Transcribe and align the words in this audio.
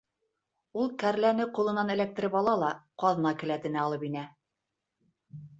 Ул 0.83 0.87
кәрләне 1.03 1.45
ҡулынан 1.57 1.93
эләктереп 1.95 2.39
ала 2.41 2.55
ла 2.63 2.71
ҡаҙна 3.05 3.37
келәтенә 3.43 3.85
алып 3.87 4.07
инә. 4.09 4.29